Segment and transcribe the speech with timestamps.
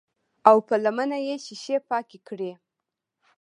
[0.49, 2.51] او پۀ لمنه يې شيشې پاکې کړې